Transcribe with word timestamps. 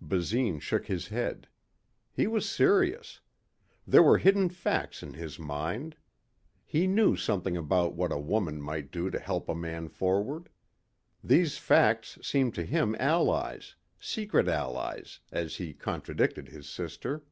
Basine 0.00 0.60
shook 0.60 0.86
his 0.86 1.08
head. 1.08 1.46
He 2.10 2.26
was 2.26 2.48
serious. 2.48 3.20
There 3.86 4.02
were 4.02 4.16
hidden 4.16 4.48
facts 4.48 5.02
in 5.02 5.12
his 5.12 5.38
mind. 5.38 5.94
He 6.64 6.86
knew 6.86 7.16
something 7.16 7.54
about 7.54 7.94
what 7.94 8.10
a 8.10 8.16
woman 8.18 8.62
might 8.62 8.90
do 8.90 9.10
to 9.10 9.18
help 9.18 9.46
a 9.50 9.54
man 9.54 9.90
forward. 9.90 10.48
These 11.22 11.58
facts 11.58 12.16
seemed 12.22 12.54
to 12.54 12.64
him 12.64 12.96
allies 12.98 13.74
secret 14.00 14.48
allies, 14.48 15.20
as 15.30 15.56
he 15.56 15.74
contradicted 15.74 16.48
his 16.48 16.66
sister. 16.66 17.22